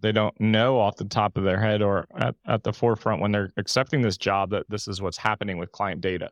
[0.01, 3.31] they don't know off the top of their head or at, at the forefront when
[3.31, 6.29] they're accepting this job that this is what's happening with client data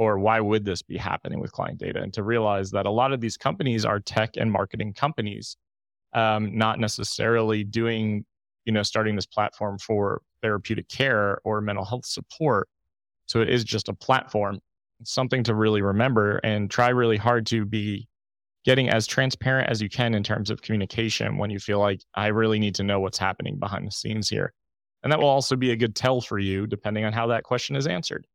[0.00, 3.12] or why would this be happening with client data and to realize that a lot
[3.12, 5.58] of these companies are tech and marketing companies
[6.14, 8.24] um, not necessarily doing
[8.64, 12.66] you know starting this platform for therapeutic care or mental health support
[13.26, 14.58] so it is just a platform
[15.00, 18.08] it's something to really remember and try really hard to be
[18.64, 22.28] getting as transparent as you can in terms of communication when you feel like I
[22.28, 24.52] really need to know what's happening behind the scenes here.
[25.02, 27.74] And that will also be a good tell for you, depending on how that question
[27.74, 28.26] is answered.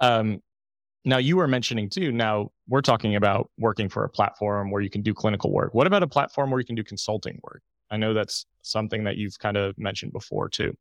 [0.00, 0.40] Um,
[1.08, 4.90] now, you were mentioning too, now we're talking about working for a platform where you
[4.90, 5.72] can do clinical work.
[5.72, 7.62] What about a platform where you can do consulting work?
[7.90, 10.76] I know that's something that you've kind of mentioned before too.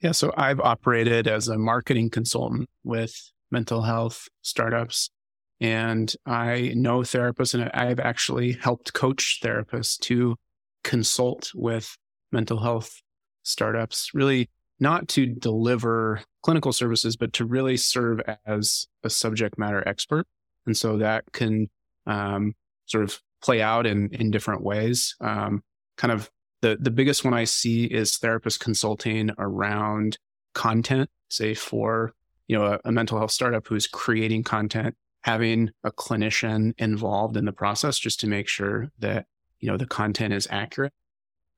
[0.00, 0.10] Yeah.
[0.10, 3.14] So I've operated as a marketing consultant with
[3.52, 5.10] mental health startups
[5.60, 10.34] and I know therapists and I've actually helped coach therapists to
[10.82, 11.96] consult with
[12.32, 13.00] mental health
[13.44, 19.86] startups, really not to deliver clinical services, but to really serve as a subject matter
[19.86, 20.26] expert.
[20.66, 21.68] And so that can
[22.06, 22.54] um,
[22.86, 25.14] sort of play out in, in different ways.
[25.20, 25.62] Um,
[25.96, 30.18] kind of the, the biggest one I see is therapist consulting around
[30.54, 32.12] content, say for,
[32.46, 37.44] you know, a, a mental health startup who's creating content having a clinician involved in
[37.44, 39.26] the process just to make sure that
[39.60, 40.92] you know the content is accurate.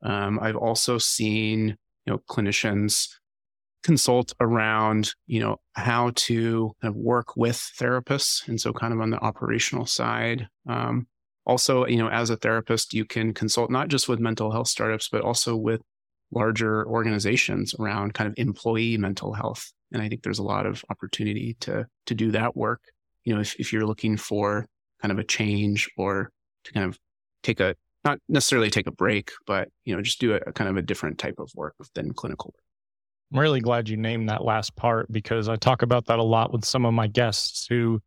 [0.02, 3.08] Um, I've also seen you know clinicians
[3.84, 9.00] consult around you know how to kind of work with therapists, and so kind of
[9.00, 10.48] on the operational side.
[10.68, 11.06] Um,
[11.46, 15.10] also, you know, as a therapist, you can consult not just with mental health startups,
[15.10, 15.82] but also with
[16.32, 19.70] larger organizations around kind of employee mental health.
[19.92, 22.80] And I think there's a lot of opportunity to to do that work
[23.24, 24.66] you know, if, if you're looking for
[25.00, 26.30] kind of a change or
[26.64, 26.98] to kind of
[27.42, 30.68] take a, not necessarily take a break, but, you know, just do a, a kind
[30.68, 32.63] of a different type of work than clinical work.
[33.32, 36.52] I'm really glad you named that last part because I talk about that a lot
[36.52, 38.00] with some of my guests who,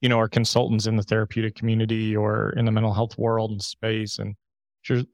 [0.00, 3.62] you know, are consultants in the therapeutic community or in the mental health world and
[3.62, 4.18] space.
[4.18, 4.34] And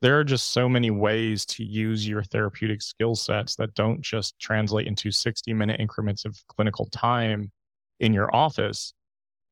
[0.01, 4.39] there are just so many ways to use your therapeutic skill sets that don't just
[4.41, 7.53] translate into 60 minute increments of clinical time
[8.01, 8.93] in your office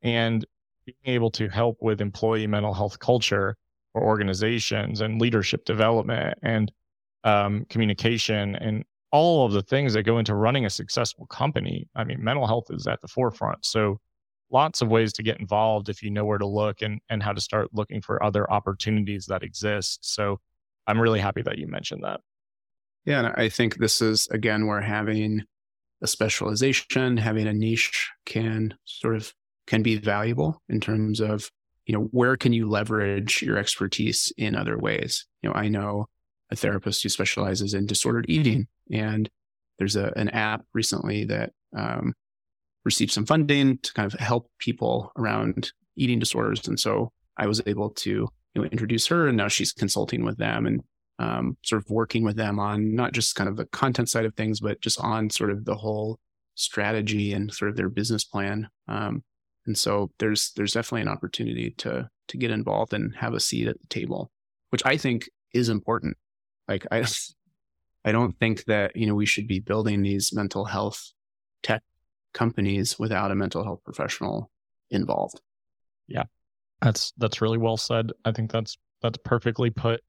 [0.02, 0.44] and
[0.84, 3.54] being able to help with employee mental health culture
[3.92, 6.72] for organizations and leadership development and
[7.24, 11.88] um, communication and all of the things that go into running a successful company.
[11.94, 13.64] I mean, mental health is at the forefront.
[13.64, 14.00] So,
[14.50, 17.32] lots of ways to get involved if you know where to look and, and how
[17.32, 20.00] to start looking for other opportunities that exist.
[20.02, 20.40] So,
[20.86, 22.20] I'm really happy that you mentioned that.
[23.04, 23.20] Yeah.
[23.20, 25.44] And I think this is, again, where having
[26.02, 29.32] a specialization, having a niche can sort of
[29.66, 31.50] can be valuable in terms of
[31.88, 36.06] you know where can you leverage your expertise in other ways you know i know
[36.50, 39.28] a therapist who specializes in disordered eating and
[39.78, 42.14] there's a, an app recently that um,
[42.84, 47.60] received some funding to kind of help people around eating disorders and so i was
[47.66, 50.80] able to you know introduce her and now she's consulting with them and
[51.20, 54.34] um, sort of working with them on not just kind of the content side of
[54.34, 56.18] things but just on sort of the whole
[56.54, 59.22] strategy and sort of their business plan um,
[59.68, 63.68] and so there's there's definitely an opportunity to to get involved and have a seat
[63.68, 64.30] at the table,
[64.70, 66.16] which I think is important.
[66.66, 67.04] Like I
[68.04, 71.12] I don't think that, you know, we should be building these mental health
[71.62, 71.82] tech
[72.32, 74.50] companies without a mental health professional
[74.90, 75.40] involved.
[76.06, 76.24] Yeah.
[76.80, 78.12] That's that's really well said.
[78.24, 80.00] I think that's that's perfectly put.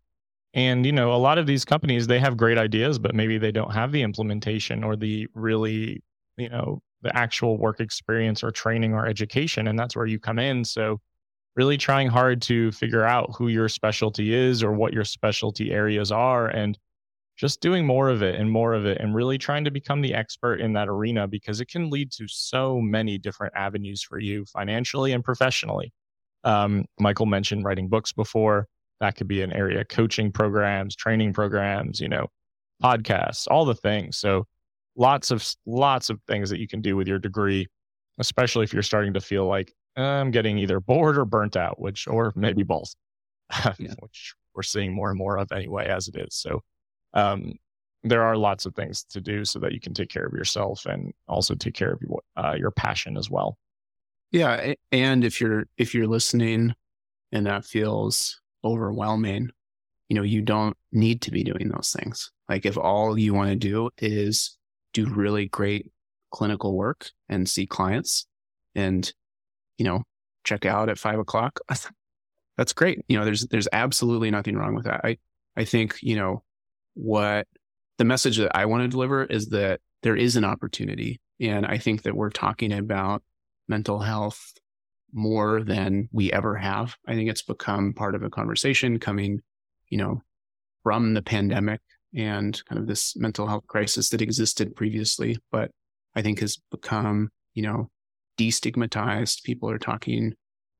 [0.53, 3.51] And you know, a lot of these companies they have great ideas, but maybe they
[3.51, 6.03] don't have the implementation or the really,
[6.37, 9.67] you know, the actual work experience or training or education.
[9.67, 10.63] And that's where you come in.
[10.63, 10.99] So,
[11.55, 16.11] really trying hard to figure out who your specialty is or what your specialty areas
[16.11, 16.77] are and
[17.39, 20.13] just doing more of it and more of it and really trying to become the
[20.13, 24.43] expert in that arena because it can lead to so many different avenues for you
[24.43, 25.93] financially and professionally.
[26.43, 28.67] Um, Michael mentioned writing books before.
[28.99, 32.27] That could be an area, coaching programs, training programs, you know,
[32.83, 34.17] podcasts, all the things.
[34.17, 34.45] So
[34.97, 37.67] lots of lots of things that you can do with your degree,
[38.17, 42.05] especially if you're starting to feel like I'm getting either bored or burnt out, which
[42.05, 42.93] or maybe both,
[43.79, 43.93] yeah.
[43.99, 46.35] which we're seeing more and more of anyway as it is.
[46.35, 46.63] So
[47.13, 47.53] um,
[48.03, 50.85] there are lots of things to do so that you can take care of yourself
[50.85, 53.57] and also take care of your, uh, your passion as well.
[54.31, 56.75] Yeah, and if you're if you're listening
[57.31, 59.49] and that feels overwhelming,
[60.07, 62.31] you know, you don't need to be doing those things.
[62.47, 64.57] Like if all you want to do is
[64.93, 65.91] do really great
[66.31, 68.27] clinical work and see clients
[68.75, 69.11] and,
[69.77, 70.03] you know,
[70.43, 71.59] check out at five o'clock.
[72.57, 72.99] That's great.
[73.07, 75.01] You know, there's, there's absolutely nothing wrong with that.
[75.03, 75.17] I,
[75.55, 76.43] I think, you know,
[76.99, 77.47] what
[77.97, 81.21] the message that I want to deliver is that there is an opportunity.
[81.39, 83.23] And I think that we're talking about
[83.67, 84.53] mental health
[85.13, 86.95] more than we ever have.
[87.07, 89.39] I think it's become part of a conversation coming,
[89.87, 90.21] you know,
[90.83, 91.79] from the pandemic
[92.13, 95.71] and kind of this mental health crisis that existed previously, but
[96.15, 97.89] I think has become, you know,
[98.37, 99.43] destigmatized.
[99.43, 100.33] People are talking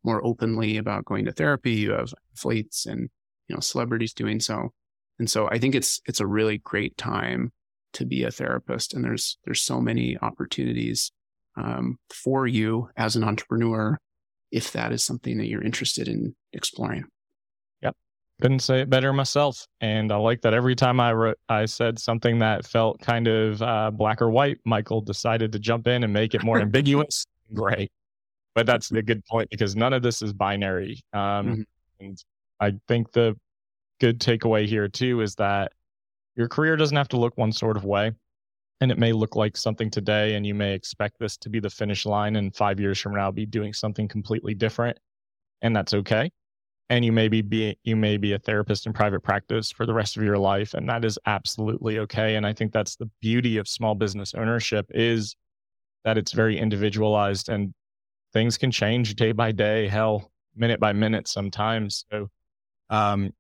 [0.03, 1.71] more openly about going to therapy.
[1.71, 3.09] You have athletes and,
[3.47, 4.73] you know, celebrities doing so.
[5.19, 7.51] And so I think it's, it's a really great time
[7.93, 8.93] to be a therapist.
[8.93, 11.11] And there's, there's so many opportunities,
[11.57, 13.97] um, for you as an entrepreneur,
[14.51, 17.05] if that is something that you're interested in exploring
[17.81, 17.95] Yep,
[18.41, 19.65] couldn't say it better myself.
[19.81, 23.61] And I like that every time I wrote, I said something that felt kind of
[23.61, 24.57] uh, black or white.
[24.65, 27.91] Michael decided to jump in and make it more ambiguous, Great,
[28.55, 31.01] But that's a good point because none of this is binary.
[31.13, 31.61] Um, mm-hmm.
[31.99, 32.23] And
[32.59, 33.35] I think the
[33.99, 35.73] good takeaway here too is that
[36.35, 38.11] your career doesn't have to look one sort of way.
[38.81, 41.69] And it may look like something today, and you may expect this to be the
[41.69, 44.97] finish line, and five years from now, be doing something completely different.
[45.61, 46.31] And that's okay
[46.89, 49.93] and you may be, be you may be a therapist in private practice for the
[49.93, 53.57] rest of your life and that is absolutely okay and i think that's the beauty
[53.57, 55.35] of small business ownership is
[56.03, 57.73] that it's very individualized and
[58.33, 62.29] things can change day by day hell minute by minute sometimes so
[62.89, 63.31] um,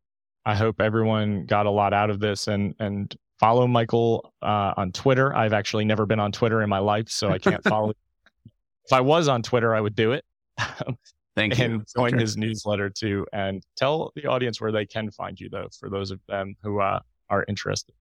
[0.45, 4.91] i hope everyone got a lot out of this and and follow michael uh, on
[4.91, 8.93] twitter i've actually never been on twitter in my life so i can't follow if
[8.93, 10.25] i was on twitter i would do it
[11.39, 11.65] Thank you.
[11.65, 13.25] And join his newsletter too.
[13.31, 16.81] And tell the audience where they can find you, though, for those of them who
[16.81, 17.95] uh, are interested.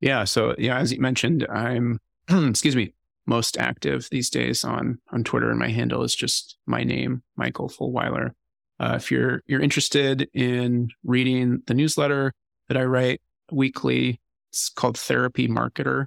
[0.00, 0.22] Yeah.
[0.24, 1.98] So, yeah, as you mentioned, I'm,
[2.28, 2.94] excuse me,
[3.26, 7.68] most active these days on on Twitter, and my handle is just my name, Michael
[7.68, 8.30] Fulwiler.
[8.80, 12.32] Uh, if you're you're interested in reading the newsletter
[12.68, 13.20] that I write
[13.50, 14.20] weekly,
[14.50, 16.06] it's called Therapy Marketer,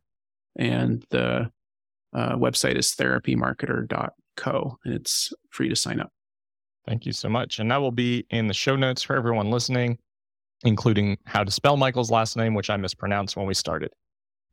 [0.56, 1.52] and the
[2.14, 6.12] uh, website is therapymarketer.co, and it's free to sign up.
[6.88, 7.60] Thank you so much.
[7.60, 10.00] And that will be in the show notes for everyone listening,
[10.64, 13.92] including how to spell Michael's last name, which I mispronounced when we started.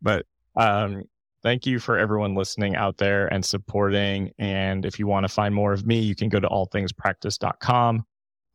[0.03, 1.05] But um,
[1.43, 4.31] thank you for everyone listening out there and supporting.
[4.39, 8.05] And if you want to find more of me, you can go to allthingspractice.com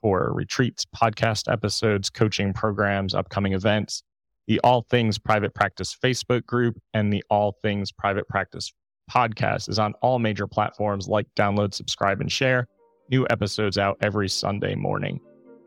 [0.01, 4.03] for retreats, podcast episodes, coaching programs, upcoming events,
[4.47, 8.73] the All Things Private Practice Facebook group, and the All Things Private Practice
[9.11, 12.67] podcast is on all major platforms like download, subscribe, and share
[13.09, 15.19] new episodes out every Sunday morning.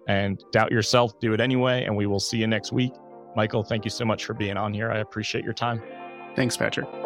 [0.09, 1.85] And doubt yourself, do it anyway.
[1.85, 2.93] And we will see you next week.
[3.35, 4.91] Michael, thank you so much for being on here.
[4.91, 5.83] I appreciate your time.
[6.35, 7.06] Thanks, Patrick.